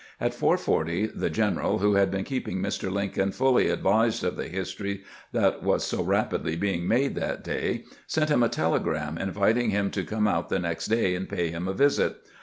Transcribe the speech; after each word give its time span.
At 0.19 0.33
4: 0.33 0.57
40 0.57 1.11
the 1.13 1.29
general, 1.29 1.77
who 1.77 1.93
had 1.93 2.09
been 2.09 2.23
keeping 2.23 2.57
Mr. 2.59 2.91
Lincoln 2.91 3.31
fully 3.31 3.69
advised 3.69 4.23
of 4.23 4.35
the 4.35 4.47
history 4.47 5.03
that 5.31 5.61
was 5.61 5.83
so 5.83 6.01
rapidly 6.03 6.55
being 6.55 6.87
made 6.87 7.13
that 7.13 7.43
day, 7.43 7.83
sent 8.07 8.31
him 8.31 8.41
a 8.41 8.49
telegram 8.49 9.15
inviting 9.19 9.69
him 9.69 9.91
to 9.91 10.03
come 10.03 10.27
out 10.27 10.49
the 10.49 10.57
next 10.57 10.87
day 10.87 11.13
and 11.13 11.29
pay 11.29 11.49
him 11.51 11.67
a 11.67 11.73
visit. 11.73 12.15